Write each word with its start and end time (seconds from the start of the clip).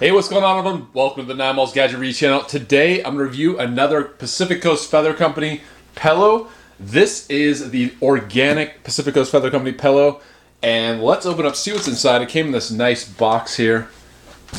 Hey, 0.00 0.12
what's 0.12 0.30
going 0.30 0.42
on, 0.42 0.56
everyone? 0.56 0.88
Welcome 0.94 1.26
to 1.26 1.28
the 1.28 1.34
Nine 1.34 1.56
Malls 1.56 1.74
Gadget 1.74 1.98
Review 1.98 2.14
channel. 2.14 2.42
Today, 2.42 3.04
I'm 3.04 3.16
going 3.16 3.18
to 3.18 3.24
review 3.24 3.58
another 3.58 4.02
Pacific 4.02 4.62
Coast 4.62 4.90
Feather 4.90 5.12
Company 5.12 5.60
pillow. 5.94 6.48
This 6.78 7.28
is 7.28 7.70
the 7.70 7.92
organic 8.00 8.82
Pacific 8.82 9.12
Coast 9.12 9.30
Feather 9.30 9.50
Company 9.50 9.72
pillow. 9.72 10.22
And 10.62 11.02
let's 11.02 11.26
open 11.26 11.44
up, 11.44 11.54
see 11.54 11.74
what's 11.74 11.86
inside. 11.86 12.22
It 12.22 12.30
came 12.30 12.46
in 12.46 12.52
this 12.52 12.70
nice 12.70 13.06
box 13.06 13.58
here. 13.58 13.90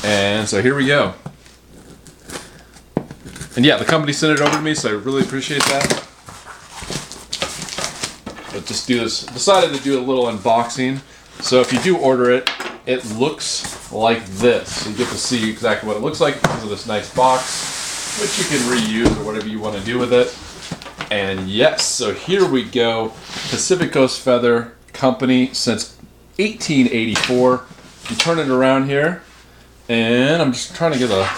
And 0.03 0.47
so 0.47 0.61
here 0.61 0.75
we 0.75 0.85
go. 0.85 1.15
And 3.55 3.65
yeah, 3.65 3.77
the 3.77 3.85
company 3.85 4.13
sent 4.13 4.39
it 4.39 4.41
over 4.41 4.57
to 4.57 4.61
me, 4.61 4.75
so 4.75 4.89
I 4.89 4.91
really 4.91 5.23
appreciate 5.23 5.63
that. 5.63 6.07
But 8.53 8.67
just 8.67 8.87
do 8.87 8.99
this, 8.99 9.25
decided 9.25 9.75
to 9.75 9.81
do 9.81 9.99
a 9.99 10.03
little 10.03 10.25
unboxing. 10.25 10.99
So 11.41 11.61
if 11.61 11.73
you 11.73 11.79
do 11.79 11.97
order 11.97 12.29
it, 12.29 12.47
it 12.85 13.03
looks 13.13 13.80
like 13.91 14.25
this. 14.25 14.87
You 14.87 14.95
get 14.95 15.07
to 15.09 15.17
see 15.17 15.49
exactly 15.49 15.87
what 15.87 15.97
it 15.97 16.03
looks 16.03 16.21
like 16.21 16.41
because 16.41 16.63
of 16.63 16.69
this 16.69 16.87
nice 16.87 17.13
box, 17.13 18.19
which 18.21 18.37
you 18.37 18.45
can 18.45 18.59
reuse 18.69 19.19
or 19.19 19.25
whatever 19.25 19.47
you 19.47 19.59
want 19.59 19.77
to 19.77 19.83
do 19.83 19.99
with 19.99 20.13
it. 20.13 20.35
And 21.11 21.49
yes, 21.49 21.83
so 21.83 22.13
here 22.13 22.47
we 22.47 22.63
go. 22.63 23.09
Pacific 23.49 23.91
Coast 23.91 24.21
Feather 24.21 24.73
Company 24.93 25.53
since 25.53 25.97
1884. 26.37 27.65
You 28.09 28.15
turn 28.15 28.39
it 28.39 28.49
around 28.49 28.85
here, 28.85 29.21
and 29.89 30.41
I'm 30.41 30.53
just 30.53 30.75
trying 30.75 30.93
to 30.93 30.99
get 30.99 31.09
a. 31.11 31.29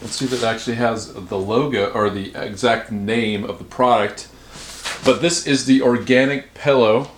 Let's 0.00 0.14
see 0.14 0.26
if 0.26 0.32
it 0.32 0.44
actually 0.44 0.76
has 0.76 1.12
the 1.12 1.38
logo 1.38 1.90
or 1.92 2.08
the 2.08 2.34
exact 2.34 2.92
name 2.92 3.44
of 3.44 3.58
the 3.58 3.64
product. 3.64 4.28
But 5.04 5.20
this 5.20 5.46
is 5.46 5.66
the 5.66 5.82
organic 5.82 6.54
pillow 6.54 7.10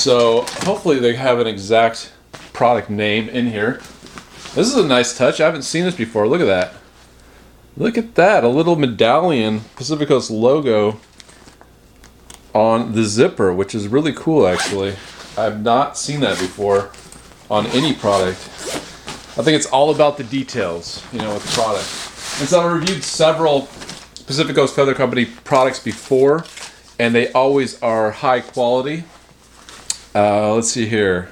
so 0.00 0.46
hopefully 0.64 0.98
they 0.98 1.14
have 1.14 1.38
an 1.40 1.46
exact 1.46 2.10
product 2.54 2.88
name 2.88 3.28
in 3.28 3.48
here. 3.50 3.82
This 4.54 4.66
is 4.66 4.76
a 4.76 4.86
nice 4.86 5.16
touch. 5.16 5.42
I 5.42 5.44
haven't 5.44 5.62
seen 5.62 5.84
this 5.84 5.94
before. 5.94 6.26
Look 6.26 6.40
at 6.40 6.46
that. 6.46 6.72
Look 7.76 7.98
at 7.98 8.14
that. 8.14 8.42
A 8.42 8.48
little 8.48 8.76
medallion 8.76 9.60
Pacific 9.76 10.08
Coast 10.08 10.30
logo 10.30 10.98
on 12.54 12.92
the 12.94 13.04
zipper, 13.04 13.52
which 13.52 13.74
is 13.74 13.88
really 13.88 14.14
cool 14.14 14.46
actually. 14.46 14.96
I've 15.36 15.62
not 15.62 15.98
seen 15.98 16.20
that 16.20 16.38
before 16.38 16.90
on 17.50 17.66
any 17.66 17.92
product. 17.92 18.38
I 19.36 19.42
think 19.42 19.56
it's 19.56 19.66
all 19.66 19.90
about 19.94 20.16
the 20.16 20.24
details, 20.24 21.04
you 21.12 21.18
know, 21.18 21.34
with 21.34 21.44
the 21.44 21.52
product. 21.52 21.84
And 22.40 22.48
so 22.48 22.60
I've 22.60 22.72
reviewed 22.72 23.04
several 23.04 23.68
Pacific 24.26 24.56
Coast 24.56 24.74
Feather 24.74 24.94
Company 24.94 25.26
products 25.26 25.78
before, 25.78 26.46
and 26.98 27.14
they 27.14 27.30
always 27.32 27.80
are 27.82 28.10
high 28.10 28.40
quality. 28.40 29.04
Uh, 30.14 30.54
let's 30.54 30.70
see 30.72 30.86
here. 30.86 31.28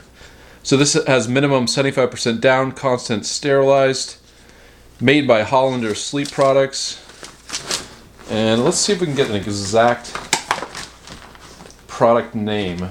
So 0.62 0.76
this 0.76 0.92
has 0.92 1.28
minimum 1.28 1.66
75% 1.66 2.40
down, 2.40 2.72
constant 2.72 3.26
sterilized, 3.26 4.18
made 5.00 5.26
by 5.26 5.42
Hollander 5.42 5.94
Sleep 5.94 6.30
Products. 6.30 7.02
And 8.30 8.64
let's 8.64 8.76
see 8.76 8.92
if 8.92 9.00
we 9.00 9.06
can 9.06 9.16
get 9.16 9.30
an 9.30 9.36
exact 9.36 10.12
product 11.86 12.34
name. 12.34 12.90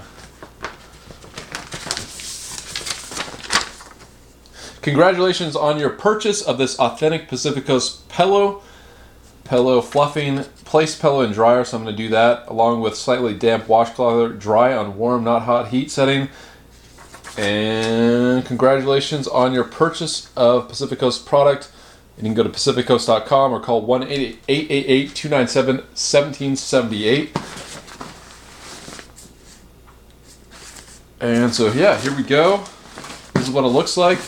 Congratulations 4.82 5.56
on 5.56 5.80
your 5.80 5.90
purchase 5.90 6.42
of 6.42 6.58
this 6.58 6.80
authentic 6.80 7.28
Pacific 7.28 7.66
Coast 7.66 8.08
pillow. 8.10 8.62
Pillow 9.48 9.82
fluffing, 9.82 10.44
place 10.66 11.00
pillow 11.00 11.22
and 11.22 11.34
dryer, 11.34 11.64
so 11.64 11.78
I'm 11.78 11.84
going 11.84 11.96
to 11.96 12.04
do 12.04 12.10
that 12.10 12.48
along 12.48 12.82
with 12.82 12.98
slightly 12.98 13.34
damp 13.34 13.70
washcloth, 13.70 14.38
dry 14.40 14.76
on 14.76 14.98
warm, 14.98 15.24
not 15.24 15.44
hot 15.44 15.70
heat 15.70 15.90
setting. 15.90 16.28
And 17.38 18.46
congratulations 18.46 19.28
on 19.28 19.54
your 19.54 19.64
purchase 19.64 20.32
of 20.36 20.68
Pacific 20.68 21.00
Coast 21.00 21.26
product. 21.26 21.72
And 22.18 22.26
You 22.28 22.34
can 22.34 22.44
go 22.44 22.44
to 22.44 22.50
pacificcoast.com 22.50 23.54
or 23.54 23.60
call 23.62 23.84
1 23.84 24.04
888 24.04 25.16
297 25.16 25.76
1778. 25.78 27.38
And 31.20 31.54
so, 31.54 31.72
yeah, 31.72 31.98
here 32.00 32.16
we 32.16 32.24
go. 32.24 32.64
This 33.34 33.48
is 33.48 33.50
what 33.50 33.64
it 33.64 33.68
looks 33.68 33.98
like. 33.98 34.20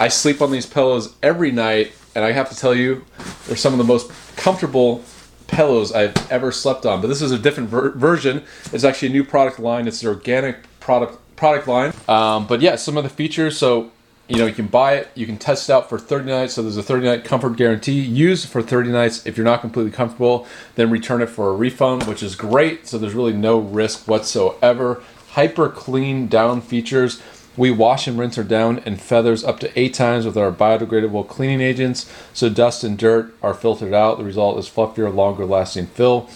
I 0.00 0.08
sleep 0.08 0.40
on 0.40 0.50
these 0.50 0.66
pillows 0.66 1.14
every 1.22 1.50
night, 1.50 1.92
and 2.14 2.24
I 2.24 2.32
have 2.32 2.50
to 2.50 2.56
tell 2.56 2.74
you, 2.74 3.04
they're 3.46 3.56
some 3.56 3.72
of 3.72 3.78
the 3.78 3.84
most 3.84 4.10
comfortable 4.36 5.04
pillows 5.46 5.92
I've 5.92 6.14
ever 6.30 6.50
slept 6.50 6.86
on. 6.86 7.00
But 7.00 7.08
this 7.08 7.22
is 7.22 7.30
a 7.30 7.38
different 7.38 7.68
ver- 7.68 7.90
version. 7.90 8.42
It's 8.72 8.84
actually 8.84 9.08
a 9.08 9.12
new 9.12 9.24
product 9.24 9.58
line. 9.58 9.86
It's 9.86 10.02
an 10.02 10.08
organic 10.08 10.58
product 10.80 11.18
product 11.36 11.68
line. 11.68 11.92
Um, 12.08 12.46
but 12.46 12.60
yeah, 12.60 12.76
some 12.76 12.96
of 12.96 13.04
the 13.04 13.10
features. 13.10 13.58
So 13.58 13.90
you 14.28 14.38
know 14.38 14.46
you 14.46 14.54
can 14.54 14.66
buy 14.66 14.94
it, 14.94 15.08
you 15.14 15.26
can 15.26 15.36
test 15.36 15.68
it 15.68 15.72
out 15.72 15.88
for 15.88 15.98
30 15.98 16.26
nights. 16.26 16.54
So 16.54 16.62
there's 16.62 16.76
a 16.76 16.82
30 16.82 17.06
night 17.06 17.24
comfort 17.24 17.56
guarantee. 17.56 18.00
Use 18.00 18.44
for 18.44 18.62
30 18.62 18.90
nights. 18.90 19.26
If 19.26 19.36
you're 19.36 19.44
not 19.44 19.60
completely 19.60 19.92
comfortable, 19.92 20.46
then 20.74 20.90
return 20.90 21.20
it 21.20 21.28
for 21.28 21.50
a 21.50 21.54
refund, 21.54 22.04
which 22.04 22.22
is 22.22 22.34
great. 22.34 22.86
So 22.86 22.98
there's 22.98 23.14
really 23.14 23.32
no 23.34 23.58
risk 23.58 24.08
whatsoever. 24.08 25.02
Hyper 25.30 25.68
clean 25.68 26.28
down 26.28 26.60
features. 26.60 27.20
We 27.56 27.70
wash 27.70 28.06
and 28.06 28.18
rinse 28.18 28.38
our 28.38 28.44
down 28.44 28.78
and 28.86 29.00
feathers 29.00 29.44
up 29.44 29.60
to 29.60 29.78
eight 29.78 29.92
times 29.92 30.24
with 30.24 30.38
our 30.38 30.50
biodegradable 30.50 31.28
cleaning 31.28 31.60
agents, 31.60 32.10
so 32.32 32.48
dust 32.48 32.82
and 32.82 32.96
dirt 32.96 33.34
are 33.42 33.52
filtered 33.52 33.92
out. 33.92 34.16
The 34.18 34.24
result 34.24 34.58
is 34.58 34.70
fluffier, 34.70 35.14
longer 35.14 35.44
lasting 35.44 35.88
fill. 35.88 36.30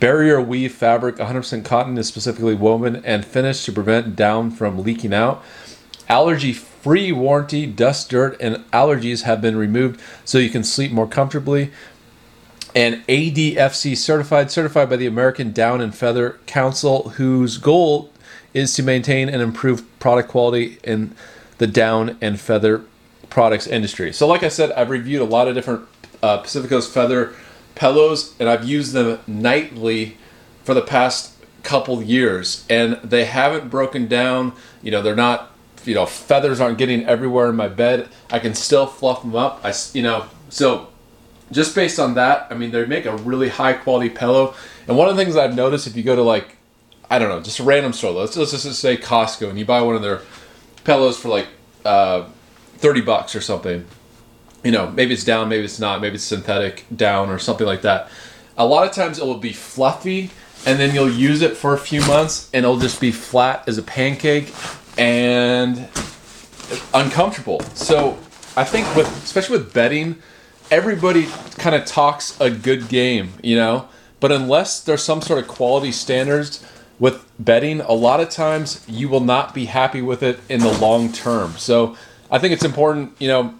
Barrier 0.00 0.40
weave 0.40 0.74
fabric, 0.74 1.16
100% 1.16 1.64
cotton, 1.64 1.96
is 1.96 2.08
specifically 2.08 2.54
woven 2.54 2.96
and 3.04 3.24
finished 3.24 3.64
to 3.66 3.72
prevent 3.72 4.16
down 4.16 4.50
from 4.50 4.82
leaking 4.82 5.14
out. 5.14 5.42
Allergy 6.08 6.52
free 6.52 7.12
warranty, 7.12 7.64
dust, 7.64 8.10
dirt, 8.10 8.36
and 8.40 8.56
allergies 8.72 9.22
have 9.22 9.40
been 9.40 9.56
removed 9.56 10.00
so 10.24 10.38
you 10.38 10.50
can 10.50 10.64
sleep 10.64 10.90
more 10.90 11.06
comfortably. 11.06 11.70
And 12.74 13.06
ADFC 13.06 13.96
certified, 13.96 14.50
certified 14.50 14.90
by 14.90 14.96
the 14.96 15.06
American 15.06 15.52
Down 15.52 15.80
and 15.80 15.94
Feather 15.94 16.40
Council, 16.46 17.10
whose 17.10 17.56
goal 17.56 18.10
is 18.54 18.72
to 18.74 18.82
maintain 18.82 19.28
and 19.28 19.42
improve 19.42 19.82
product 19.98 20.28
quality 20.28 20.78
in 20.84 21.14
the 21.58 21.66
down 21.66 22.16
and 22.20 22.40
feather 22.40 22.84
products 23.28 23.66
industry. 23.66 24.12
So, 24.12 24.26
like 24.26 24.42
I 24.42 24.48
said, 24.48 24.72
I've 24.72 24.90
reviewed 24.90 25.20
a 25.20 25.24
lot 25.24 25.48
of 25.48 25.54
different 25.54 25.86
uh, 26.22 26.38
Pacific 26.38 26.70
Coast 26.70 26.94
feather 26.94 27.34
pillows, 27.74 28.34
and 28.38 28.48
I've 28.48 28.64
used 28.64 28.92
them 28.92 29.18
nightly 29.26 30.16
for 30.62 30.72
the 30.72 30.82
past 30.82 31.32
couple 31.62 32.02
years, 32.02 32.64
and 32.70 32.94
they 33.02 33.24
haven't 33.24 33.70
broken 33.70 34.06
down. 34.06 34.52
You 34.82 34.92
know, 34.92 35.02
they're 35.02 35.16
not. 35.16 35.50
You 35.84 35.94
know, 35.94 36.06
feathers 36.06 36.62
aren't 36.62 36.78
getting 36.78 37.04
everywhere 37.04 37.50
in 37.50 37.56
my 37.56 37.68
bed. 37.68 38.08
I 38.30 38.38
can 38.38 38.54
still 38.54 38.86
fluff 38.86 39.20
them 39.20 39.36
up. 39.36 39.60
I, 39.62 39.74
you 39.92 40.02
know, 40.02 40.24
so 40.48 40.88
just 41.52 41.74
based 41.74 41.98
on 41.98 42.14
that, 42.14 42.46
I 42.50 42.54
mean, 42.54 42.70
they 42.70 42.86
make 42.86 43.04
a 43.04 43.14
really 43.18 43.50
high 43.50 43.74
quality 43.74 44.08
pillow. 44.08 44.54
And 44.88 44.96
one 44.96 45.10
of 45.10 45.16
the 45.16 45.22
things 45.22 45.36
I've 45.36 45.54
noticed, 45.54 45.86
if 45.86 45.94
you 45.94 46.02
go 46.02 46.16
to 46.16 46.22
like 46.22 46.56
I 47.14 47.18
don't 47.20 47.28
know, 47.28 47.40
just 47.40 47.60
a 47.60 47.62
random 47.62 47.92
store. 47.92 48.10
Let's, 48.10 48.36
let's 48.36 48.50
just 48.50 48.80
say 48.80 48.96
Costco, 48.96 49.48
and 49.48 49.56
you 49.56 49.64
buy 49.64 49.80
one 49.82 49.94
of 49.94 50.02
their 50.02 50.22
pillows 50.82 51.16
for 51.16 51.28
like 51.28 51.46
uh, 51.84 52.24
thirty 52.78 53.02
bucks 53.02 53.36
or 53.36 53.40
something. 53.40 53.84
You 54.64 54.72
know, 54.72 54.90
maybe 54.90 55.14
it's 55.14 55.22
down, 55.22 55.48
maybe 55.48 55.62
it's 55.62 55.78
not, 55.78 56.00
maybe 56.00 56.16
it's 56.16 56.24
synthetic 56.24 56.84
down 56.96 57.30
or 57.30 57.38
something 57.38 57.68
like 57.68 57.82
that. 57.82 58.10
A 58.58 58.66
lot 58.66 58.84
of 58.84 58.92
times 58.92 59.20
it 59.20 59.24
will 59.24 59.38
be 59.38 59.52
fluffy, 59.52 60.30
and 60.66 60.80
then 60.80 60.92
you'll 60.92 61.08
use 61.08 61.40
it 61.40 61.56
for 61.56 61.72
a 61.72 61.78
few 61.78 62.00
months, 62.00 62.50
and 62.52 62.64
it'll 62.64 62.80
just 62.80 63.00
be 63.00 63.12
flat 63.12 63.68
as 63.68 63.78
a 63.78 63.82
pancake 63.82 64.52
and 64.98 65.88
uncomfortable. 66.92 67.60
So 67.74 68.18
I 68.56 68.64
think 68.64 68.92
with 68.96 69.06
especially 69.22 69.58
with 69.58 69.72
bedding, 69.72 70.16
everybody 70.68 71.26
kind 71.58 71.76
of 71.76 71.84
talks 71.84 72.36
a 72.40 72.50
good 72.50 72.88
game, 72.88 73.34
you 73.40 73.54
know. 73.54 73.88
But 74.18 74.32
unless 74.32 74.80
there's 74.80 75.04
some 75.04 75.22
sort 75.22 75.38
of 75.38 75.46
quality 75.46 75.92
standards 75.92 76.64
with 76.98 77.24
bedding, 77.38 77.80
a 77.80 77.92
lot 77.92 78.20
of 78.20 78.30
times 78.30 78.84
you 78.88 79.08
will 79.08 79.20
not 79.20 79.54
be 79.54 79.66
happy 79.66 80.02
with 80.02 80.22
it 80.22 80.40
in 80.48 80.60
the 80.60 80.72
long 80.78 81.12
term. 81.12 81.52
So 81.58 81.96
I 82.30 82.38
think 82.38 82.52
it's 82.52 82.64
important, 82.64 83.14
you 83.18 83.28
know, 83.28 83.54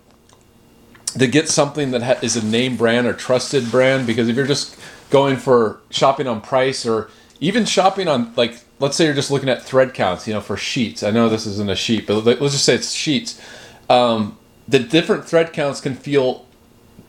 to 1.18 1.26
get 1.26 1.48
something 1.48 1.90
that 1.92 2.02
ha- 2.02 2.18
is 2.22 2.36
a 2.36 2.44
name 2.44 2.76
brand 2.76 3.06
or 3.06 3.12
trusted 3.12 3.70
brand 3.70 4.06
because 4.06 4.28
if 4.28 4.36
you're 4.36 4.46
just 4.46 4.78
going 5.10 5.36
for 5.36 5.80
shopping 5.90 6.26
on 6.26 6.40
price 6.40 6.84
or 6.86 7.08
even 7.40 7.64
shopping 7.64 8.08
on 8.08 8.32
like 8.36 8.60
let's 8.80 8.96
say 8.96 9.04
you're 9.04 9.14
just 9.14 9.30
looking 9.30 9.48
at 9.48 9.62
thread 9.62 9.94
counts, 9.94 10.26
you 10.26 10.34
know, 10.34 10.40
for 10.40 10.56
sheets. 10.56 11.02
I 11.02 11.10
know 11.10 11.28
this 11.28 11.46
isn't 11.46 11.70
a 11.70 11.76
sheet, 11.76 12.06
but 12.06 12.24
let's 12.24 12.40
just 12.40 12.64
say 12.64 12.74
it's 12.74 12.92
sheets. 12.92 13.40
Um, 13.88 14.38
the 14.66 14.78
different 14.78 15.24
thread 15.24 15.52
counts 15.52 15.80
can 15.80 15.94
feel 15.94 16.46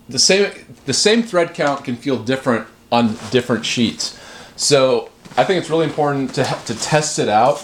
the 0.07 0.19
same. 0.19 0.51
The 0.85 0.93
same 0.93 1.23
thread 1.23 1.53
count 1.53 1.83
can 1.83 1.95
feel 1.95 2.17
different 2.17 2.67
on 2.91 3.17
different 3.31 3.65
sheets. 3.65 4.19
So 4.55 5.09
I 5.37 5.43
think 5.43 5.59
it's 5.59 5.69
really 5.69 5.85
important 5.85 6.33
to 6.35 6.43
to 6.43 6.75
test 6.79 7.19
it 7.19 7.27
out, 7.27 7.63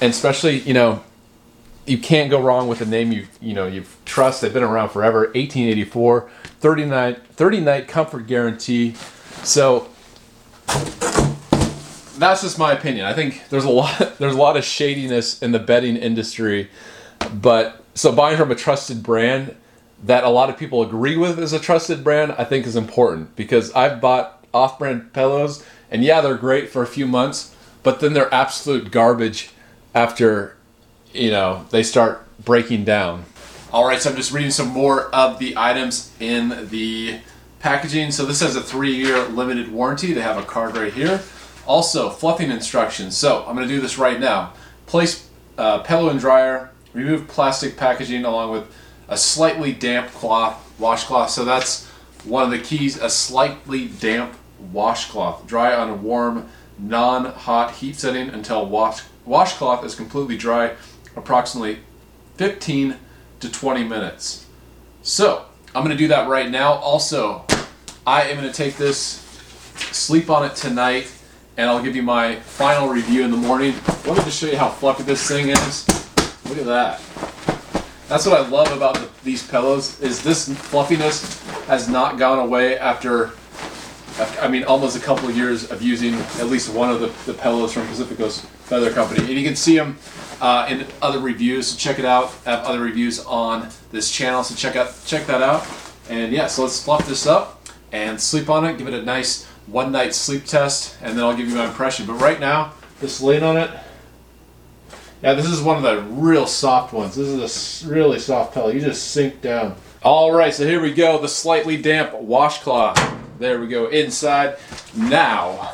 and 0.00 0.10
especially 0.10 0.60
you 0.60 0.74
know, 0.74 1.02
you 1.86 1.98
can't 1.98 2.30
go 2.30 2.40
wrong 2.40 2.68
with 2.68 2.80
a 2.80 2.86
name 2.86 3.10
you 3.10 3.26
you 3.40 3.52
know 3.52 3.66
you 3.66 3.84
trust. 4.04 4.40
They've 4.40 4.52
been 4.52 4.62
around 4.62 4.90
forever. 4.90 5.20
1884, 5.34 6.30
30 6.60 6.84
night 6.84 7.26
30 7.26 7.60
night 7.60 7.88
comfort 7.88 8.26
guarantee. 8.26 8.94
So 9.42 9.88
that's 12.16 12.42
just 12.42 12.58
my 12.58 12.72
opinion. 12.72 13.06
I 13.06 13.14
think 13.14 13.48
there's 13.48 13.64
a 13.64 13.70
lot 13.70 14.14
there's 14.18 14.34
a 14.34 14.38
lot 14.38 14.56
of 14.56 14.64
shadiness 14.64 15.42
in 15.42 15.50
the 15.50 15.58
bedding 15.58 15.96
industry, 15.96 16.70
but 17.34 17.84
so 17.94 18.12
buying 18.12 18.36
from 18.36 18.52
a 18.52 18.56
trusted 18.56 19.02
brand 19.02 19.56
that 20.04 20.22
a 20.22 20.28
lot 20.28 20.48
of 20.48 20.56
people 20.56 20.82
agree 20.82 21.16
with 21.16 21.38
as 21.40 21.52
a 21.52 21.58
trusted 21.58 22.04
brand, 22.04 22.32
I 22.38 22.44
think 22.44 22.66
is 22.66 22.76
important 22.76 23.34
because 23.36 23.72
I've 23.72 24.00
bought 24.00 24.46
off-brand 24.54 25.12
pillows 25.12 25.64
and 25.90 26.04
yeah, 26.04 26.20
they're 26.20 26.36
great 26.36 26.68
for 26.68 26.82
a 26.82 26.86
few 26.86 27.06
months, 27.06 27.54
but 27.82 28.00
then 28.00 28.12
they're 28.12 28.32
absolute 28.32 28.90
garbage 28.90 29.50
after 29.94 30.56
you 31.12 31.30
know 31.30 31.66
they 31.70 31.82
start 31.82 32.26
breaking 32.44 32.84
down. 32.84 33.24
All 33.72 33.86
right, 33.86 34.00
so 34.00 34.10
I'm 34.10 34.16
just 34.16 34.32
reading 34.32 34.50
some 34.50 34.68
more 34.68 35.14
of 35.14 35.38
the 35.38 35.56
items 35.56 36.12
in 36.18 36.68
the 36.70 37.20
packaging. 37.60 38.10
So 38.10 38.24
this 38.24 38.40
has 38.40 38.56
a 38.56 38.60
three-year 38.60 39.28
limited 39.28 39.70
warranty. 39.70 40.12
They 40.12 40.22
have 40.22 40.38
a 40.38 40.42
card 40.42 40.76
right 40.76 40.92
here. 40.92 41.20
Also, 41.66 42.10
fluffing 42.10 42.50
instructions. 42.50 43.16
So 43.16 43.44
I'm 43.46 43.54
going 43.54 43.68
to 43.68 43.72
do 43.72 43.80
this 43.80 43.96
right 43.96 44.18
now. 44.18 44.54
Place 44.86 45.28
uh, 45.56 45.78
pillow 45.80 46.08
and 46.08 46.18
dryer. 46.18 46.70
Remove 46.94 47.28
plastic 47.28 47.76
packaging 47.76 48.24
along 48.24 48.50
with 48.50 48.64
a 49.08 49.16
slightly 49.16 49.72
damp 49.72 50.08
cloth, 50.08 50.74
washcloth. 50.80 51.30
So 51.30 51.44
that's 51.44 51.86
one 52.24 52.42
of 52.42 52.50
the 52.50 52.58
keys. 52.58 52.96
A 52.96 53.08
slightly 53.08 53.86
damp 53.86 54.34
washcloth. 54.72 55.46
Dry 55.46 55.74
on 55.74 55.90
a 55.90 55.94
warm, 55.94 56.48
non-hot 56.78 57.72
heat 57.76 57.96
setting 57.96 58.28
until 58.30 58.66
wash 58.66 59.02
washcloth 59.24 59.84
is 59.84 59.94
completely 59.94 60.36
dry. 60.36 60.74
Approximately 61.16 61.80
15 62.36 62.96
to 63.40 63.50
20 63.50 63.84
minutes. 63.84 64.46
So 65.02 65.44
I'm 65.74 65.84
going 65.84 65.96
to 65.96 66.02
do 66.02 66.08
that 66.08 66.28
right 66.28 66.50
now. 66.50 66.74
Also, 66.74 67.44
I 68.06 68.22
am 68.22 68.36
going 68.36 68.48
to 68.48 68.54
take 68.54 68.76
this, 68.76 69.20
sleep 69.92 70.30
on 70.30 70.44
it 70.44 70.56
tonight, 70.56 71.12
and 71.56 71.68
I'll 71.68 71.82
give 71.82 71.94
you 71.94 72.02
my 72.02 72.36
final 72.36 72.88
review 72.88 73.24
in 73.24 73.30
the 73.30 73.36
morning. 73.36 73.74
Me 73.74 74.14
just 74.14 74.38
show 74.38 74.46
you 74.46 74.56
how 74.56 74.68
fluffy 74.68 75.02
this 75.02 75.26
thing 75.26 75.50
is. 75.50 75.86
Look 76.48 76.58
at 76.58 76.66
that. 76.66 77.00
That's 78.08 78.26
what 78.26 78.40
I 78.40 78.48
love 78.48 78.72
about 78.72 78.94
the, 78.94 79.08
these 79.22 79.46
pillows 79.46 80.00
is 80.00 80.22
this 80.22 80.52
fluffiness 80.52 81.40
has 81.66 81.88
not 81.88 82.18
gone 82.18 82.40
away 82.40 82.76
after 82.78 83.30
I 84.18 84.48
mean, 84.48 84.64
almost 84.64 84.96
a 84.96 85.00
couple 85.00 85.28
of 85.28 85.36
years 85.36 85.70
of 85.70 85.82
using 85.82 86.14
at 86.14 86.46
least 86.46 86.72
one 86.72 86.90
of 86.90 87.00
the, 87.00 87.06
the 87.30 87.38
pillows 87.38 87.72
from 87.72 87.86
Pacific 87.86 88.18
Coast 88.18 88.44
Feather 88.44 88.90
Company. 88.90 89.20
And 89.20 89.30
you 89.30 89.44
can 89.44 89.56
see 89.56 89.76
them 89.76 89.98
uh, 90.40 90.66
in 90.68 90.86
other 91.00 91.20
reviews. 91.20 91.68
So 91.68 91.78
check 91.78 91.98
it 91.98 92.04
out. 92.04 92.34
I 92.44 92.50
have 92.50 92.64
other 92.64 92.80
reviews 92.80 93.24
on 93.24 93.68
this 93.92 94.10
channel, 94.10 94.42
so 94.42 94.54
check 94.54 94.76
out 94.76 94.94
check 95.06 95.26
that 95.26 95.42
out. 95.42 95.66
And 96.08 96.32
yeah, 96.32 96.46
so 96.48 96.62
let's 96.62 96.82
fluff 96.82 97.06
this 97.06 97.26
up 97.26 97.68
and 97.92 98.20
sleep 98.20 98.50
on 98.50 98.64
it. 98.64 98.78
Give 98.78 98.88
it 98.88 98.94
a 98.94 99.02
nice 99.02 99.46
one 99.66 99.92
night 99.92 100.14
sleep 100.14 100.44
test, 100.44 100.96
and 101.02 101.16
then 101.16 101.24
I'll 101.24 101.36
give 101.36 101.48
you 101.48 101.54
my 101.54 101.66
impression. 101.66 102.06
But 102.06 102.14
right 102.14 102.40
now, 102.40 102.74
just 103.00 103.22
laying 103.22 103.42
on 103.42 103.56
it. 103.56 103.70
Yeah, 105.22 105.34
this 105.34 105.46
is 105.46 105.60
one 105.60 105.76
of 105.76 105.82
the 105.82 106.02
real 106.14 106.46
soft 106.46 106.92
ones. 106.92 107.14
This 107.14 107.28
is 107.28 107.84
a 107.84 107.88
really 107.88 108.18
soft 108.18 108.54
pillow. 108.54 108.68
You 108.68 108.80
just 108.80 109.08
sink 109.08 109.42
down. 109.42 109.76
All 110.02 110.32
right, 110.32 110.52
so 110.52 110.66
here 110.66 110.80
we 110.80 110.94
go. 110.94 111.18
The 111.18 111.28
slightly 111.28 111.80
damp 111.80 112.14
washcloth. 112.14 113.19
There 113.40 113.58
we 113.58 113.68
go 113.68 113.86
inside. 113.86 114.58
Now, 114.94 115.72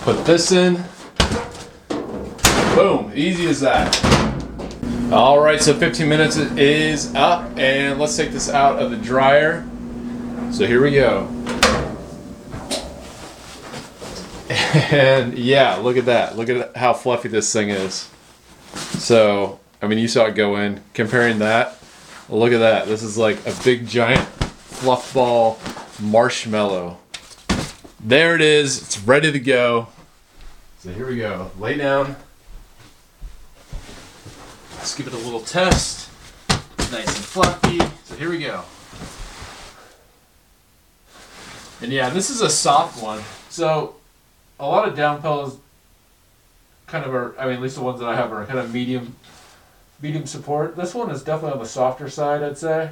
put 0.00 0.24
this 0.24 0.50
in. 0.50 0.82
Boom, 2.74 3.12
easy 3.14 3.46
as 3.46 3.60
that. 3.60 4.04
All 5.12 5.38
right, 5.38 5.62
so 5.62 5.78
15 5.78 6.08
minutes 6.08 6.36
is 6.36 7.14
up, 7.14 7.56
and 7.56 8.00
let's 8.00 8.16
take 8.16 8.32
this 8.32 8.50
out 8.50 8.82
of 8.82 8.90
the 8.90 8.96
dryer. 8.96 9.64
So 10.50 10.66
here 10.66 10.82
we 10.82 10.90
go. 10.90 11.28
And 14.90 15.38
yeah, 15.38 15.76
look 15.76 15.96
at 15.96 16.06
that. 16.06 16.36
Look 16.36 16.48
at 16.48 16.76
how 16.76 16.94
fluffy 16.94 17.28
this 17.28 17.52
thing 17.52 17.70
is. 17.70 18.10
So, 18.74 19.60
I 19.80 19.86
mean, 19.86 20.00
you 20.00 20.08
saw 20.08 20.24
it 20.24 20.34
go 20.34 20.56
in. 20.56 20.80
Comparing 20.94 21.38
that, 21.38 21.78
look 22.28 22.52
at 22.52 22.58
that. 22.58 22.88
This 22.88 23.04
is 23.04 23.16
like 23.16 23.46
a 23.46 23.54
big 23.62 23.86
giant 23.86 24.26
fluff 24.26 25.14
ball 25.14 25.60
marshmallow. 26.00 26.98
There 28.00 28.34
it 28.34 28.40
is. 28.40 28.80
It's 28.80 28.98
ready 29.00 29.32
to 29.32 29.40
go. 29.40 29.88
So 30.78 30.92
here 30.92 31.06
we 31.08 31.16
go. 31.16 31.50
Lay 31.58 31.76
down. 31.76 32.16
Let's 34.76 34.96
give 34.96 35.08
it 35.08 35.12
a 35.12 35.18
little 35.18 35.40
test. 35.40 36.08
Nice 36.92 37.06
and 37.06 37.24
fluffy. 37.24 37.78
So 38.04 38.14
here 38.14 38.30
we 38.30 38.38
go. 38.38 38.62
And 41.80 41.92
yeah, 41.92 42.10
this 42.10 42.30
is 42.30 42.40
a 42.40 42.48
soft 42.48 43.02
one. 43.02 43.22
So 43.50 43.96
a 44.58 44.66
lot 44.66 44.88
of 44.88 44.96
down 44.96 45.20
pillows 45.20 45.58
kind 46.86 47.04
of 47.04 47.14
are, 47.14 47.38
I 47.38 47.44
mean, 47.44 47.54
at 47.54 47.60
least 47.60 47.76
the 47.76 47.82
ones 47.82 48.00
that 48.00 48.08
I 48.08 48.16
have 48.16 48.32
are 48.32 48.44
kind 48.46 48.58
of 48.58 48.72
medium, 48.72 49.14
medium 50.00 50.26
support. 50.26 50.76
This 50.76 50.94
one 50.94 51.10
is 51.10 51.22
definitely 51.22 51.52
on 51.52 51.58
the 51.58 51.68
softer 51.68 52.08
side, 52.08 52.42
I'd 52.42 52.58
say. 52.58 52.90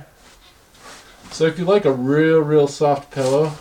So 1.30 1.44
if 1.44 1.58
you 1.58 1.64
like 1.64 1.84
a 1.84 1.92
real, 1.92 2.40
real 2.40 2.66
soft 2.66 3.10
pillow, 3.10 3.52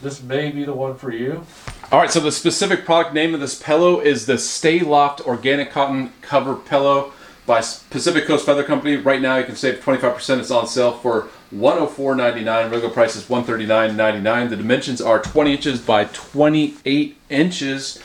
this 0.00 0.22
may 0.22 0.50
be 0.50 0.64
the 0.64 0.74
one 0.74 0.96
for 0.96 1.10
you. 1.10 1.44
All 1.90 2.00
right, 2.00 2.10
so 2.10 2.20
the 2.20 2.32
specific 2.32 2.84
product 2.84 3.14
name 3.14 3.34
of 3.34 3.40
this 3.40 3.60
pillow 3.60 4.00
is 4.00 4.26
the 4.26 4.38
Stay 4.38 4.80
Loft 4.80 5.20
Organic 5.26 5.70
Cotton 5.70 6.12
Cover 6.22 6.54
Pillow 6.54 7.12
by 7.46 7.58
Pacific 7.90 8.26
Coast 8.26 8.46
Feather 8.46 8.64
Company. 8.64 8.96
Right 8.96 9.20
now, 9.20 9.36
you 9.36 9.44
can 9.44 9.56
save 9.56 9.80
25%. 9.84 10.38
It's 10.38 10.50
on 10.50 10.66
sale 10.66 10.92
for 10.92 11.28
$104.99. 11.54 12.70
Regular 12.70 12.92
price 12.92 13.16
is 13.16 13.24
$139.99. 13.24 14.50
The 14.50 14.56
dimensions 14.56 15.00
are 15.00 15.20
20 15.20 15.52
inches 15.52 15.80
by 15.80 16.04
28 16.06 17.16
inches. 17.28 18.02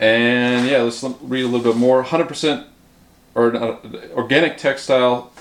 And 0.00 0.66
yeah, 0.66 0.82
let's 0.82 1.04
read 1.22 1.44
a 1.44 1.48
little 1.48 1.72
bit 1.72 1.78
more. 1.78 2.02
100% 2.02 2.66
or 3.34 3.54
uh, 3.54 3.76
organic 4.14 4.56
textile. 4.56 5.32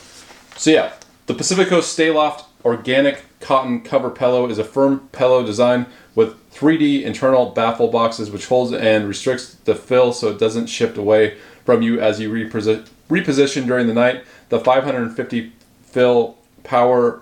So 0.55 0.71
yeah, 0.71 0.93
the 1.31 1.37
Pacific 1.37 1.69
Coast 1.69 1.93
Stay 1.93 2.11
Loft 2.11 2.43
Organic 2.65 3.23
Cotton 3.39 3.79
Cover 3.83 4.09
Pillow 4.09 4.49
is 4.49 4.57
a 4.57 4.65
firm 4.65 5.07
pillow 5.13 5.45
design 5.45 5.85
with 6.13 6.35
3D 6.51 7.03
internal 7.03 7.51
baffle 7.51 7.87
boxes 7.87 8.29
which 8.29 8.47
holds 8.47 8.73
and 8.73 9.07
restricts 9.07 9.53
the 9.63 9.73
fill 9.73 10.11
so 10.11 10.27
it 10.27 10.39
doesn't 10.39 10.67
shift 10.67 10.97
away 10.97 11.37
from 11.63 11.81
you 11.81 12.01
as 12.01 12.19
you 12.19 12.29
reposi- 12.29 12.85
reposition 13.09 13.65
during 13.65 13.87
the 13.87 13.93
night. 13.93 14.25
The 14.49 14.59
550 14.59 15.53
fill 15.85 16.37
power 16.65 17.21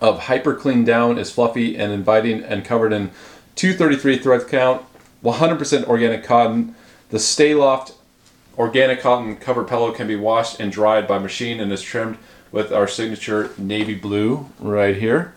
of 0.00 0.20
Hyper 0.20 0.54
Clean 0.54 0.84
Down 0.84 1.18
is 1.18 1.32
fluffy 1.32 1.76
and 1.76 1.90
inviting 1.90 2.44
and 2.44 2.64
covered 2.64 2.92
in 2.92 3.10
233 3.56 4.18
thread 4.18 4.46
count, 4.46 4.84
100% 5.24 5.86
organic 5.88 6.22
cotton. 6.22 6.76
The 7.10 7.18
Stay 7.18 7.56
Loft 7.56 7.92
organic 8.56 9.00
cotton 9.00 9.36
cover 9.36 9.64
pillow 9.64 9.90
can 9.90 10.06
be 10.06 10.14
washed 10.14 10.60
and 10.60 10.70
dried 10.70 11.08
by 11.08 11.18
machine 11.18 11.58
and 11.58 11.72
is 11.72 11.82
trimmed 11.82 12.18
with 12.56 12.72
our 12.72 12.88
signature 12.88 13.50
navy 13.58 13.94
blue 13.94 14.48
right 14.58 14.96
here. 14.96 15.34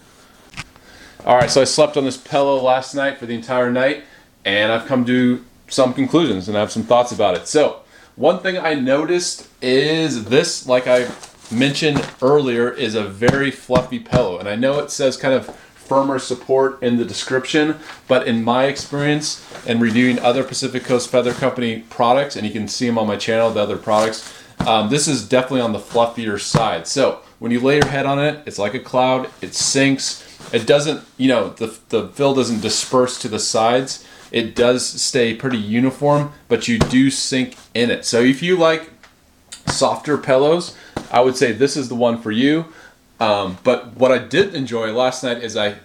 All 1.25 1.35
right, 1.35 1.51
so 1.51 1.59
I 1.59 1.65
slept 1.65 1.97
on 1.97 2.05
this 2.05 2.15
pillow 2.15 2.61
last 2.61 2.95
night 2.95 3.17
for 3.17 3.25
the 3.25 3.35
entire 3.35 3.69
night, 3.69 4.05
and 4.45 4.71
I've 4.71 4.85
come 4.85 5.03
to 5.05 5.43
some 5.67 5.93
conclusions 5.93 6.47
and 6.47 6.55
I 6.55 6.61
have 6.61 6.71
some 6.71 6.83
thoughts 6.83 7.11
about 7.11 7.35
it. 7.35 7.45
So, 7.45 7.81
one 8.15 8.39
thing 8.39 8.57
I 8.57 8.73
noticed 8.73 9.49
is 9.61 10.25
this, 10.25 10.65
like 10.65 10.87
I 10.87 11.09
mentioned 11.51 12.09
earlier, 12.21 12.71
is 12.71 12.95
a 12.95 13.03
very 13.03 13.51
fluffy 13.51 13.99
pillow. 13.99 14.39
And 14.39 14.47
I 14.47 14.55
know 14.55 14.79
it 14.79 14.89
says 14.89 15.17
kind 15.17 15.33
of 15.33 15.53
firmer 15.55 16.19
support 16.19 16.81
in 16.81 16.95
the 16.95 17.05
description, 17.05 17.79
but 18.07 18.27
in 18.27 18.45
my 18.45 18.65
experience 18.65 19.45
and 19.67 19.81
reviewing 19.81 20.19
other 20.19 20.43
Pacific 20.43 20.85
Coast 20.85 21.09
Feather 21.09 21.33
Company 21.33 21.81
products, 21.89 22.37
and 22.37 22.47
you 22.47 22.53
can 22.53 22.69
see 22.69 22.87
them 22.87 22.97
on 22.97 23.07
my 23.07 23.17
channel, 23.17 23.49
the 23.49 23.59
other 23.59 23.77
products, 23.77 24.38
um, 24.67 24.89
this 24.89 25.07
is 25.07 25.27
definitely 25.27 25.61
on 25.61 25.73
the 25.73 25.79
fluffier 25.79 26.39
side. 26.39 26.87
So 26.87 27.21
when 27.39 27.51
you 27.51 27.59
lay 27.59 27.75
your 27.75 27.87
head 27.87 28.05
on 28.05 28.19
it, 28.19 28.43
it's 28.45 28.59
like 28.59 28.73
a 28.73 28.79
cloud, 28.79 29.29
it 29.41 29.55
sinks. 29.55 30.25
It 30.53 30.67
doesn't, 30.67 31.03
you 31.17 31.27
know, 31.27 31.49
the, 31.49 31.77
the 31.89 32.09
fill 32.09 32.33
doesn't 32.33 32.61
disperse 32.61 33.17
to 33.19 33.27
the 33.27 33.39
sides. 33.39 34.05
It 34.31 34.55
does 34.55 34.85
stay 34.85 35.33
pretty 35.33 35.57
uniform, 35.57 36.33
but 36.47 36.67
you 36.67 36.77
do 36.77 37.09
sink 37.09 37.57
in 37.73 37.89
it. 37.89 38.05
So 38.05 38.21
if 38.21 38.43
you 38.43 38.57
like 38.57 38.91
softer 39.67 40.17
pillows, 40.17 40.75
I 41.11 41.21
would 41.21 41.35
say 41.35 41.51
this 41.51 41.75
is 41.75 41.89
the 41.89 41.95
one 41.95 42.21
for 42.21 42.31
you. 42.31 42.65
Um, 43.19 43.57
but 43.63 43.95
what 43.95 44.11
I 44.11 44.19
did 44.19 44.55
enjoy 44.55 44.93
last 44.93 45.23
night 45.23 45.43
is 45.43 45.57
I 45.57 45.75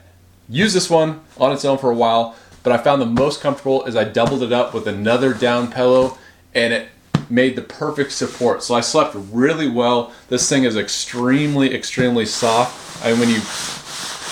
used 0.49 0.75
this 0.75 0.91
one 0.91 1.23
on 1.39 1.53
its 1.53 1.65
own 1.65 1.79
for 1.79 1.91
a 1.91 1.95
while, 1.95 2.37
but 2.63 2.73
I 2.73 2.79
found 2.79 3.01
the 3.01 3.07
most 3.07 3.41
comfortable 3.41 3.85
is 3.85 3.97
I 3.97 4.05
doubled 4.05 4.43
it 4.43 4.53
up 4.53 4.75
with 4.75 4.87
another 4.87 5.33
down 5.33 5.71
pillow 5.71 6.19
and 6.55 6.73
it 6.73 6.89
made 7.35 7.57
the 7.57 7.63
perfect 7.63 8.13
support. 8.13 8.63
So 8.63 8.75
I 8.75 8.81
slept 8.81 9.17
really 9.33 9.69
well. 9.69 10.13
This 10.29 10.49
thing 10.49 10.65
is 10.65 10.77
extremely, 10.77 11.75
extremely 11.75 12.27
soft. 12.27 13.05
I 13.05 13.11
mean, 13.11 13.21
when 13.21 13.29
you 13.29 13.41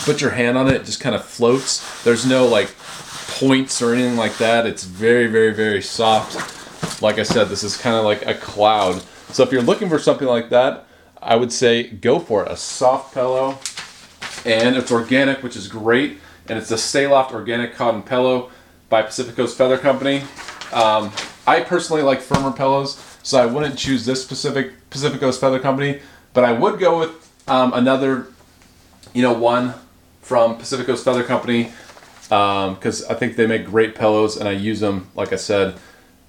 put 0.04 0.20
your 0.20 0.30
hand 0.30 0.56
on 0.56 0.68
it, 0.68 0.74
it 0.74 0.84
just 0.84 1.00
kind 1.00 1.14
of 1.14 1.24
floats. 1.24 2.02
There's 2.04 2.24
no 2.24 2.46
like 2.46 2.74
points 3.38 3.82
or 3.82 3.92
anything 3.92 4.16
like 4.16 4.38
that. 4.38 4.66
It's 4.66 4.84
very, 4.84 5.26
very, 5.26 5.52
very 5.52 5.82
soft. 5.82 7.02
Like 7.02 7.18
I 7.18 7.24
said, 7.24 7.48
this 7.48 7.64
is 7.64 7.76
kind 7.76 7.96
of 7.96 8.04
like 8.04 8.24
a 8.26 8.34
cloud. 8.34 9.02
So 9.30 9.42
if 9.42 9.50
you're 9.50 9.62
looking 9.62 9.88
for 9.88 9.98
something 9.98 10.28
like 10.28 10.50
that, 10.50 10.86
I 11.20 11.36
would 11.36 11.52
say 11.52 11.88
go 11.88 12.18
for 12.18 12.44
it. 12.44 12.50
A 12.50 12.56
soft 12.56 13.14
pillow, 13.14 13.58
and 14.44 14.76
it's 14.76 14.92
organic, 14.92 15.42
which 15.42 15.56
is 15.56 15.68
great. 15.68 16.18
And 16.48 16.58
it's 16.58 16.70
a 16.72 16.78
Stay 16.78 17.06
Loft 17.06 17.32
organic 17.32 17.74
cotton 17.74 18.02
pillow. 18.02 18.50
by 18.92 19.00
Pacific 19.00 19.34
Coast 19.34 19.56
Feather 19.56 19.78
Company. 19.78 20.22
Um, 20.70 21.10
I 21.46 21.60
personally 21.60 22.02
like 22.02 22.20
firmer 22.20 22.52
pillows, 22.52 23.02
so 23.22 23.42
I 23.42 23.46
wouldn't 23.46 23.76
choose 23.78 24.06
this 24.06 24.22
specific 24.22 24.90
Pacific 24.90 25.20
Coast 25.20 25.40
Feather 25.40 25.58
Company, 25.58 26.00
but 26.34 26.44
I 26.44 26.52
would 26.52 26.78
go 26.78 27.00
with 27.00 27.32
um, 27.48 27.72
another, 27.72 28.28
you 29.12 29.22
know, 29.22 29.32
one 29.32 29.74
from 30.20 30.56
Pacific 30.56 30.86
Coast 30.86 31.04
Feather 31.04 31.24
Company 31.24 31.72
because 32.22 33.04
I 33.04 33.14
think 33.14 33.36
they 33.36 33.46
make 33.46 33.66
great 33.66 33.94
pillows 33.94 34.36
and 34.36 34.48
I 34.48 34.52
use 34.52 34.80
them, 34.80 35.08
like 35.14 35.32
I 35.32 35.36
said, 35.36 35.74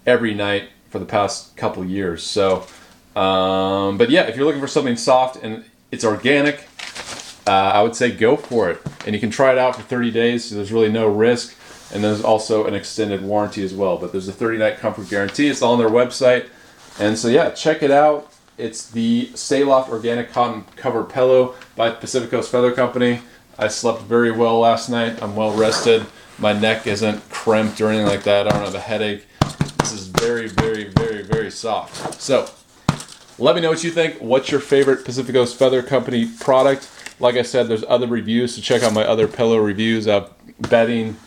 every 0.06 0.34
night 0.34 0.70
for 0.90 1.00
the 1.00 1.06
past 1.06 1.56
couple 1.56 1.86
years. 1.86 2.24
So, 2.24 2.68
um, 3.16 3.98
but 3.98 4.10
yeah, 4.10 4.24
if 4.24 4.36
you're 4.36 4.46
looking 4.46 4.62
for 4.62 4.68
something 4.68 4.98
soft 4.98 5.42
and 5.42 5.64
it's 5.92 6.04
organic, 6.04 6.68
uh, 7.48 7.52
I 7.52 7.82
would 7.82 7.96
say 7.96 8.12
go 8.12 8.36
for 8.36 8.70
it. 8.70 8.82
And 9.06 9.16
you 9.16 9.22
can 9.22 9.30
try 9.30 9.52
it 9.52 9.58
out 9.58 9.76
for 9.76 9.82
30 9.82 10.12
days, 10.12 10.46
so 10.46 10.56
there's 10.56 10.74
really 10.74 10.92
no 10.92 11.08
risk. 11.08 11.56
And 11.92 12.04
there's 12.04 12.24
also 12.24 12.66
an 12.66 12.74
extended 12.74 13.22
warranty 13.24 13.64
as 13.64 13.74
well. 13.74 13.98
But 13.98 14.12
there's 14.12 14.28
a 14.28 14.34
30 14.34 14.58
night 14.58 14.78
comfort 14.78 15.10
guarantee. 15.10 15.48
It's 15.48 15.62
all 15.62 15.74
on 15.74 15.80
their 15.80 15.90
website. 15.90 16.50
And 17.00 17.18
so, 17.18 17.28
yeah, 17.28 17.50
check 17.52 17.84
it 17.84 17.92
out. 17.92 18.32
It's 18.58 18.90
the 18.90 19.28
Stayloft 19.34 19.90
Organic 19.90 20.32
Cotton 20.32 20.64
Cover 20.76 21.04
Pillow 21.04 21.56
by 21.76 21.90
Pacific 21.90 22.30
Coast 22.30 22.52
Feather 22.52 22.72
Company. 22.72 23.22
I 23.58 23.68
slept 23.68 24.04
very 24.04 24.32
well 24.32 24.60
last 24.60 24.90
night. 24.90 25.22
I'm 25.22 25.36
well 25.36 25.56
rested. 25.56 26.06
My 26.38 26.54
neck 26.54 26.88
isn't 26.88 27.30
cramped 27.30 27.82
or 27.82 27.90
anything 27.90 28.08
like 28.08 28.24
that. 28.24 28.48
I 28.48 28.52
don't 28.52 28.66
have 28.66 28.76
a 28.76 28.80
headache. 28.80 29.26
This 29.80 29.94
is 29.94 30.08
very, 30.08 30.48
very, 30.48 30.86
very, 30.86 31.24
very 31.24 31.52
soft. 31.52 32.22
So, 32.22 32.50
let 33.40 33.56
me 33.56 33.62
know 33.62 33.70
what 33.70 33.84
you 33.84 33.92
think. 33.92 34.18
What's 34.20 34.52
your 34.52 34.60
favorite 34.60 35.06
Pacific 35.06 35.34
Coast 35.34 35.58
Feather 35.58 35.82
Company 35.82 36.28
product? 36.40 36.90
Like 37.20 37.36
I 37.36 37.42
said, 37.42 37.68
there's 37.68 37.84
other 37.88 38.08
reviews, 38.08 38.56
so 38.56 38.62
check 38.62 38.84
out 38.84 38.94
my 38.94 39.04
other 39.04 39.28
pillow 39.28 39.58
reviews 39.58 40.08
of 40.08 40.32
bedding. 40.70 41.18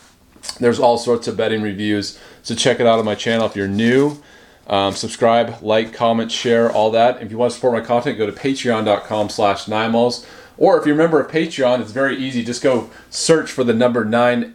There's 0.60 0.78
all 0.78 0.98
sorts 0.98 1.28
of 1.28 1.36
bedding 1.36 1.62
reviews, 1.62 2.18
so 2.42 2.54
check 2.54 2.80
it 2.80 2.86
out 2.86 2.98
on 2.98 3.04
my 3.04 3.14
channel 3.14 3.46
if 3.46 3.56
you're 3.56 3.68
new. 3.68 4.22
Um, 4.66 4.94
subscribe, 4.94 5.62
like, 5.62 5.92
comment, 5.92 6.32
share, 6.32 6.70
all 6.70 6.90
that. 6.90 7.22
If 7.22 7.30
you 7.30 7.38
want 7.38 7.52
to 7.52 7.54
support 7.54 7.74
my 7.74 7.86
content, 7.86 8.18
go 8.18 8.26
to 8.26 8.32
patreon.com 8.32 9.28
slash 9.28 9.66
ninemalls. 9.66 10.26
Or 10.58 10.78
if 10.78 10.86
you're 10.86 10.94
a 10.94 10.98
member 10.98 11.20
of 11.20 11.30
Patreon, 11.30 11.80
it's 11.80 11.92
very 11.92 12.16
easy. 12.16 12.42
Just 12.42 12.62
go 12.62 12.90
search 13.10 13.50
for 13.50 13.62
the 13.62 13.74
number 13.74 14.04
nine, 14.04 14.54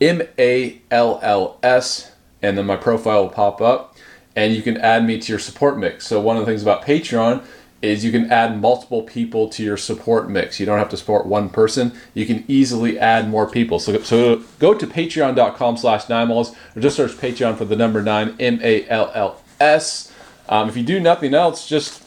M 0.00 0.22
A 0.38 0.80
L 0.90 1.18
L 1.22 1.58
S, 1.62 2.12
and 2.40 2.56
then 2.56 2.66
my 2.66 2.76
profile 2.76 3.22
will 3.22 3.30
pop 3.30 3.60
up. 3.60 3.96
And 4.36 4.54
you 4.54 4.62
can 4.62 4.76
add 4.78 5.04
me 5.04 5.20
to 5.20 5.32
your 5.32 5.38
support 5.38 5.78
mix. 5.78 6.06
So, 6.06 6.20
one 6.20 6.36
of 6.36 6.44
the 6.44 6.46
things 6.46 6.62
about 6.62 6.84
Patreon 6.84 7.44
is 7.84 8.04
you 8.04 8.10
can 8.10 8.32
add 8.32 8.60
multiple 8.60 9.02
people 9.02 9.48
to 9.50 9.62
your 9.62 9.76
support 9.76 10.30
mix. 10.30 10.58
You 10.58 10.66
don't 10.66 10.78
have 10.78 10.88
to 10.90 10.96
support 10.96 11.26
one 11.26 11.48
person. 11.48 11.92
You 12.14 12.26
can 12.26 12.44
easily 12.48 12.98
add 12.98 13.28
more 13.28 13.48
people. 13.48 13.78
So, 13.78 14.00
so 14.02 14.42
go 14.58 14.74
to 14.74 14.86
patreon.com 14.86 15.76
slash 15.76 16.06
ninemalls 16.06 16.56
or 16.74 16.80
just 16.80 16.96
search 16.96 17.12
Patreon 17.12 17.56
for 17.56 17.64
the 17.64 17.76
number 17.76 18.02
nine, 18.02 18.34
M 18.40 18.58
A 18.62 18.88
L 18.88 19.10
L 19.14 19.40
S. 19.60 20.12
Um, 20.48 20.68
if 20.68 20.76
you 20.76 20.82
do 20.82 21.00
nothing 21.00 21.34
else, 21.34 21.68
just 21.68 22.02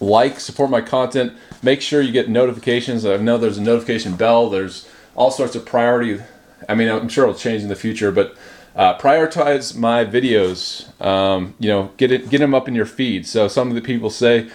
like, 0.00 0.40
support 0.40 0.70
my 0.70 0.80
content. 0.80 1.32
Make 1.62 1.80
sure 1.80 2.02
you 2.02 2.12
get 2.12 2.28
notifications. 2.28 3.06
I 3.06 3.16
know 3.16 3.38
there's 3.38 3.58
a 3.58 3.62
notification 3.62 4.16
bell. 4.16 4.50
There's 4.50 4.88
all 5.14 5.30
sorts 5.30 5.54
of 5.54 5.64
priority. 5.64 6.20
I 6.68 6.74
mean, 6.74 6.88
I'm 6.88 7.08
sure 7.08 7.24
it'll 7.24 7.38
change 7.38 7.62
in 7.62 7.68
the 7.68 7.76
future, 7.76 8.10
but 8.10 8.36
uh, 8.76 8.98
prioritize 8.98 9.76
my 9.76 10.04
videos. 10.04 10.88
Um, 11.00 11.54
you 11.58 11.68
know, 11.68 11.92
get 11.96 12.10
it, 12.10 12.28
get 12.28 12.38
them 12.38 12.54
up 12.54 12.68
in 12.68 12.74
your 12.74 12.86
feed. 12.86 13.26
So 13.26 13.48
some 13.48 13.68
of 13.68 13.74
the 13.74 13.80
people 13.80 14.10
say, 14.10 14.50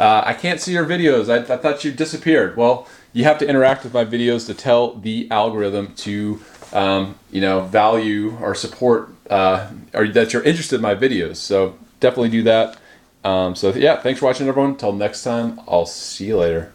uh, 0.00 0.22
"I 0.24 0.34
can't 0.34 0.60
see 0.60 0.72
your 0.72 0.86
videos. 0.86 1.28
I, 1.28 1.54
I 1.54 1.56
thought 1.56 1.84
you 1.84 1.92
disappeared." 1.92 2.56
Well, 2.56 2.88
you 3.12 3.24
have 3.24 3.38
to 3.38 3.48
interact 3.48 3.84
with 3.84 3.94
my 3.94 4.04
videos 4.04 4.46
to 4.46 4.54
tell 4.54 4.94
the 4.94 5.28
algorithm 5.30 5.94
to, 5.96 6.40
um, 6.72 7.16
you 7.30 7.40
know, 7.40 7.60
value 7.60 8.36
or 8.40 8.54
support, 8.54 9.10
uh, 9.28 9.70
or 9.94 10.08
that 10.08 10.32
you're 10.32 10.42
interested 10.42 10.76
in 10.76 10.82
my 10.82 10.94
videos. 10.94 11.36
So 11.36 11.76
definitely 12.00 12.30
do 12.30 12.42
that. 12.44 12.78
Um, 13.22 13.54
so 13.54 13.72
yeah, 13.74 14.00
thanks 14.00 14.20
for 14.20 14.26
watching, 14.26 14.48
everyone. 14.48 14.72
Until 14.72 14.92
next 14.92 15.22
time, 15.22 15.60
I'll 15.68 15.86
see 15.86 16.26
you 16.26 16.38
later. 16.38 16.72